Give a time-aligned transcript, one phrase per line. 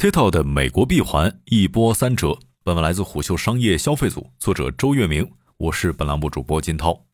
[0.00, 2.38] TikTok 的美国闭环一波三折。
[2.62, 7.04] 本文来自虎嗅商业消费组，作者周月明，我是本栏目主播金涛。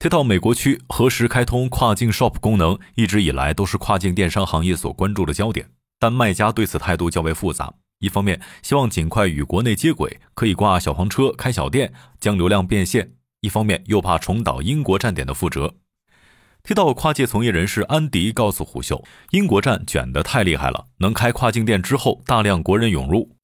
[0.00, 5.70] TikTok 美国区何时开通跨境 Shop 功能，一直以来都是跨境电商行业所关注的焦点。
[6.00, 13.04] 但卖家对此态度较为复杂，一方面希望尽快与国内接轨，可以挂小黄车开小店，将流量变现；
[13.40, 15.76] 一方面又怕重蹈英国站点的覆辙。
[16.62, 23.36] TikTok 跨界从业人士安迪告诉虎嗅，英国站卷得太厉害了，能开跨境店之后，大量国人涌入，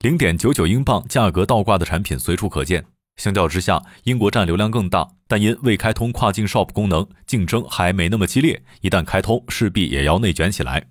[0.00, 2.84] 零点九九英镑价格倒挂的产品随处可见。
[3.16, 8.62] 相较之下，英国站流量更大，但因未开通跨境 Shop 功能，竞争还没那么激烈。
[8.82, 10.88] 一旦开通，势必也要内卷起来。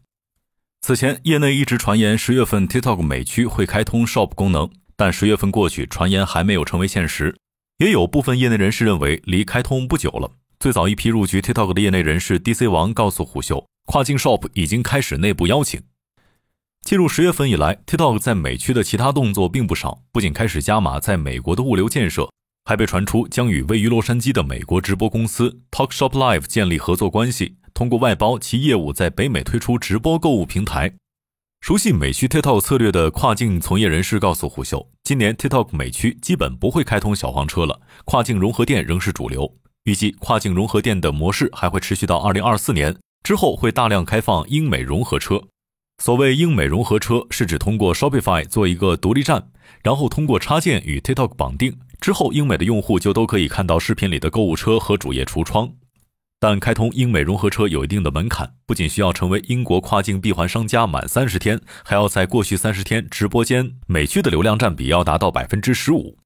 [0.82, 7.36] 此前，业内一直传言十月份 TikTok 美区会开通 Shop 功能，但十月份过去，传言还没有成为现实。
[7.78, 10.32] 也有部分业内人士认为，离开通不久了。
[10.60, 15.82] 最早一批入局 TikTok 的业内人士 DC 王告诉虎嗅，跨境 Shop 已经开始内部邀请。
[16.82, 22.30] 进入十月份以来，TikTok 在美区的其他动作并不少，不仅开始加码在美国的物流建设，
[22.64, 30.94] 还被传出将与位于洛杉矶的美国直播公司 Talk Shop Live 建立合作关系，通过外包其业务在北美推出直播购物平台。
[31.62, 39.52] 熟悉美区 TikTok 策略的跨境从业人士告诉虎嗅，今年 TikTok 美区基本不会开通小黄车了，跨境融合店仍是主流。
[39.86, 45.44] 预计跨境融合店的模式还会持续到二零二四年之后，会大量开放英美融合车。
[46.04, 49.48] 所谓英美融合车，是指通过 Shopify 做一个独立站，
[49.84, 55.72] 然后通过插件与 TikTok 绑定之后，英美的用户就都可以看到视频里的购物车和主页橱窗。
[56.40, 66.18] 但开通英美融合车有一定的门槛，不仅需要成为英国跨境闭环商家满三十天，还要在过去三十天直播间美区的流量占比要达到百分之十五。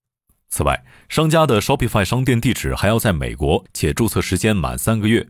[0.50, 5.28] 此外，商家的 Shopify 商店地址还要在美国，且注册时间满三个月。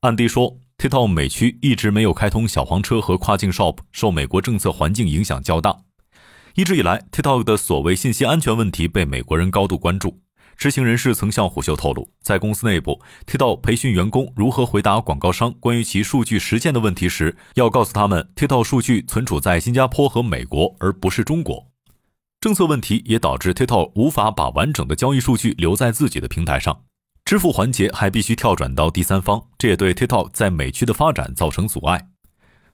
[0.00, 5.78] 安迪说，TikTok 美区一直没有开通小黄车和跨境 Shop，受美国政策环境影响较大。
[6.54, 10.20] 一直以来，TikTok 的所谓信息安全问题被美国人高度关注。
[10.58, 21.71] 知情人士曾向虎嗅透露，在公司内部，TikTok 培训员工如何回答广告商关于其数据实践的问题时，要告诉他们，TikTok 数据存储在新加坡和美国，而不是中国。
[22.42, 26.82] 政策问题也导致 TikTok 无法把完整的交易数据留在自己的平台上，
[27.24, 32.08] 支付环节还必须跳转到第三方，这也对 TikTok 在美区的发展造成阻碍。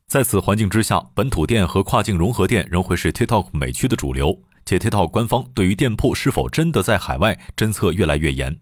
[0.07, 8.59] 在此环境之下，本土店和跨境融合店仍会是 TikTok 美区的主流，且 TikTok 官方对于店铺是否真的在海外侦测越来越严。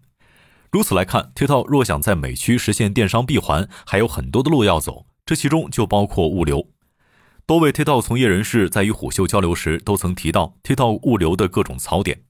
[0.73, 6.67] 如此来看，TikTok 若想在美区实现电商闭环，还有很多的路要走，这其中就包括物流。
[7.47, 12.23] 多位 TikTok 从业人士在与虎嗅交流时，都曾提到 TikTok 物流的各种槽点。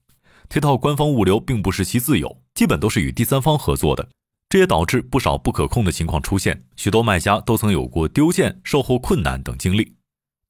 [0.48, 4.08] TikTok 官方物流并不是其自有，基本都是与第三方合作的，
[4.48, 6.62] 这也导致不少不可控的情况出现。
[6.76, 9.96] 许多卖家都曾有过丢件、售后困难等经历。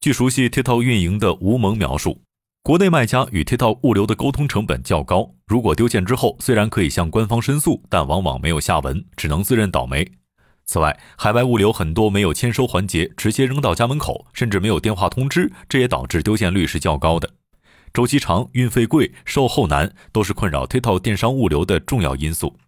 [0.03, 2.21] 据熟悉 TikTok 运营的吴萌描述，
[2.62, 10.06] 国内卖家与 TikTok 物流的沟通成本较高，如果丢件之后，虽然可以向官方申诉，但往往没有下文，只能自认倒霉。
[10.69, 17.31] 此外，海外物流很多没有签收环节，直接扔到家门口，甚至没有电话通知，这也导致丢件率是较高的。
[17.95, 22.59] 周期长、运费贵、售后难，都是困扰 TikTok 电商物流的重要因素。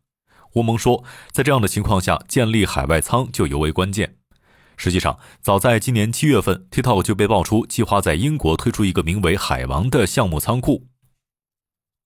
[0.54, 4.16] 吴萌说，在这样的情况下，建立海外仓就尤为关键。
[4.78, 10.86] 实际上，早在今年七月份，TikTok 就被爆出计划在英国推出一个名为“海王”的项目仓库，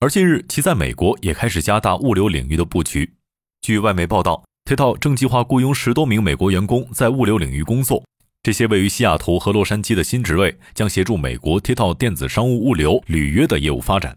[0.01, 3.15] 而近日其在美国也开始加大物流领域的布局。
[3.63, 4.43] 据外媒报道。
[4.67, 8.03] TikTok 正计划雇佣十多名美国员工在物流领域工作，
[8.43, 14.17] 这些位于西雅图和洛杉矶的新职位将协助美国 TikTok 电子商务物流履约的业务发展。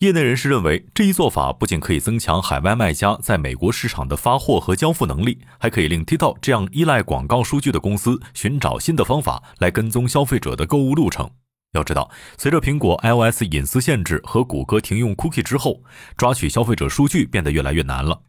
[0.00, 11.30] 业内人士认为，这一做法不仅可以增强海外卖家在美国市场的发货和交付能力，还可以令 TikTok 这样依赖广告数据的公司寻找新的方法来跟踪消费者的购物路程。
[11.74, 15.80] 要知道，随着苹果 iOS 隐私限制和谷歌停用 Cookie 之后，
[16.16, 18.22] 抓取消费者数据变得越来越难了。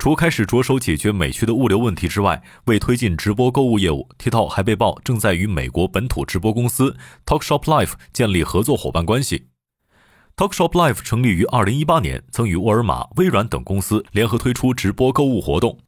[0.00, 6.96] 除开始着手解决美区的物流问题之外，为推进直播购物业务，TikTok 还被曝正在与美国本土直播公司
[7.26, 9.48] Talk Shop Life 建立合作伙伴关系。
[10.36, 15.78] Talk Shop Life 成立于2018年，曾与沃尔玛、微软等公司联合推出直播购物活动。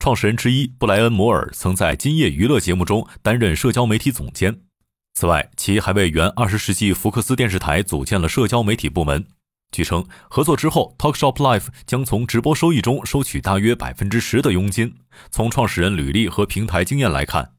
[0.00, 4.62] 创始人之一布莱恩·摩尔曾在今夜娱乐节目中担任社交媒体总监。
[5.14, 9.24] 此外，其还为原20世纪福克斯电视台组建了社交媒体部门。
[9.72, 14.94] 据称，合作之后，Talk Shop Live 将从直播收益中收取大约百分之十的佣金。
[15.30, 17.54] 从创始人履历和平台经验来看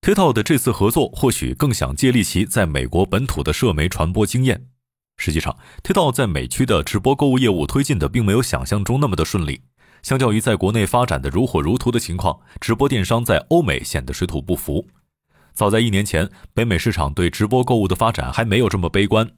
[0.00, 4.68] ，TikTok 的这次合作或许更想借力其在美国本土的社媒传播经验。
[5.16, 9.62] 实际上，TikTok 在美区的直播购物业务推进的并没有想象中那么的顺利。
[10.02, 14.86] 相较于在国内发展的如火如荼的情况，直播电商在欧美显得水土不服。
[15.52, 19.28] 早在一年前，北美市场对直播购物的发展还没有这么悲观。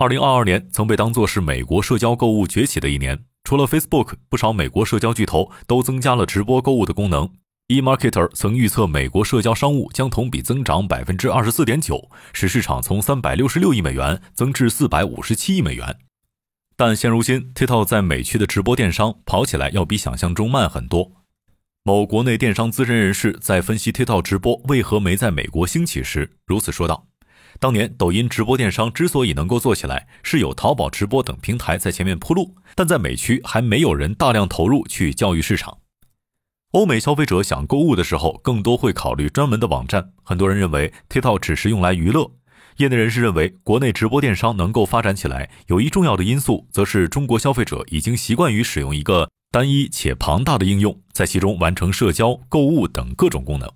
[0.00, 7.28] 二零二二年曾被当作是美国社交购物崛起的一年，除了 Facebook，不少美国社交巨头都增加了直播购物的功能。
[7.66, 15.98] eMarketer 曾预测美国社交商务将同比增长百分之二十四点九，使市场从三百六十六亿美元增至四百五十七亿美元。
[16.76, 21.10] 但现如今，TikTok 在美区的直播电商跑起来要比想象中慢很多。
[21.82, 27.08] 某国内电商资深人士在分析 TikTok 直播为何没在美国兴起时，如此说道
[27.60, 35.78] ：“当年抖音直播电商之所以能够做起来，是有淘宝直播等平台在前面铺路，但在美区还没有人大量投入去教育市场。
[36.72, 40.12] 欧美消费者想购物的时候，更多会考虑专门的网站。
[40.22, 42.30] 很多人认为 TikTok 只是用来娱乐。”
[42.76, 53.68] 业内人士认为，国内直播电商能够发展起来，有一重要的因素，则是中国消费者已经习惯于使用一个单一且庞大的应用，在其中完成社交、购物等各种功能。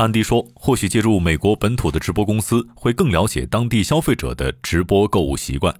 [0.00, 5.78] 安迪说：“或许借助美国本土的直播公司，会更了解当地消费者的直播购物习惯。”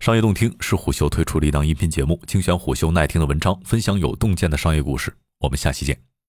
[0.00, 5.14] 商业洞听是虎嗅推出的一档音频节目，精选虎嗅耐听的文章，分享有洞见的商业故事。
[5.38, 6.11] 我们下期见。